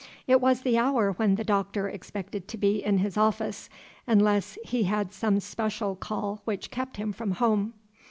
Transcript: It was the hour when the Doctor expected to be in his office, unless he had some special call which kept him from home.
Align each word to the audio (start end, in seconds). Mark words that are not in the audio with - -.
It 0.25 0.41
was 0.41 0.61
the 0.61 0.79
hour 0.79 1.11
when 1.11 1.35
the 1.35 1.43
Doctor 1.43 1.87
expected 1.87 2.47
to 2.47 2.57
be 2.57 2.83
in 2.83 2.97
his 2.97 3.17
office, 3.17 3.69
unless 4.07 4.57
he 4.65 4.85
had 4.85 5.13
some 5.13 5.39
special 5.39 5.95
call 5.95 6.41
which 6.43 6.71
kept 6.71 6.97
him 6.97 7.13
from 7.13 7.33
home. 7.33 7.75